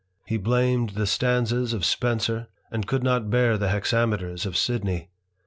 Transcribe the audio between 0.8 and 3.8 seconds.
the stanzas of Spenser, and could not bear the